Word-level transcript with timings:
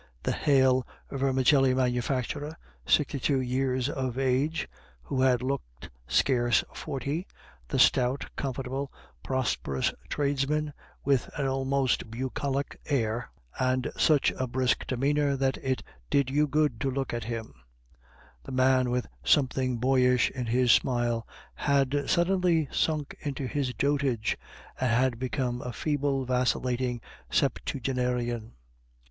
The 0.23 0.31
hale 0.31 0.83
vermicelli 1.11 1.75
manufacturer, 1.75 2.57
sixty 2.87 3.19
two 3.19 3.39
years 3.39 3.87
of 3.87 4.17
age, 4.17 4.67
who 5.03 5.21
had 5.21 5.43
looked 5.43 5.91
scarce 6.07 6.63
forty, 6.73 7.27
the 7.67 7.77
stout, 7.77 8.25
comfortable, 8.35 8.91
prosperous 9.21 9.93
tradesman, 10.09 10.73
with 11.05 11.29
an 11.37 11.45
almost 11.45 12.09
bucolic 12.09 12.81
air, 12.87 13.29
and 13.59 13.91
such 13.95 14.31
a 14.39 14.47
brisk 14.47 14.87
demeanor 14.87 15.35
that 15.37 15.57
it 15.57 15.83
did 16.09 16.31
you 16.31 16.47
good 16.47 16.81
to 16.81 16.89
look 16.89 17.13
at 17.13 17.25
him; 17.25 17.53
the 18.41 18.51
man 18.51 18.89
with 18.89 19.05
something 19.23 19.77
boyish 19.77 20.31
in 20.31 20.47
his 20.47 20.71
smile, 20.71 21.27
had 21.53 22.09
suddenly 22.09 22.67
sunk 22.71 23.15
into 23.19 23.45
his 23.45 23.71
dotage, 23.75 24.35
and 24.79 24.89
had 24.89 25.19
become 25.19 25.61
a 25.61 25.71
feeble, 25.71 26.25
vacillating 26.25 26.99
septuagenarian. 27.29 28.53